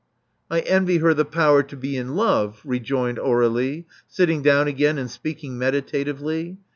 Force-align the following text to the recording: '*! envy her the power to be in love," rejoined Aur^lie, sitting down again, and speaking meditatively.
'*! 0.37 0.49
envy 0.51 0.97
her 0.97 1.13
the 1.13 1.23
power 1.23 1.61
to 1.61 1.77
be 1.77 1.95
in 1.95 2.15
love," 2.15 2.59
rejoined 2.65 3.19
Aur^lie, 3.19 3.85
sitting 4.07 4.41
down 4.41 4.67
again, 4.67 4.97
and 4.97 5.11
speaking 5.11 5.59
meditatively. 5.59 6.57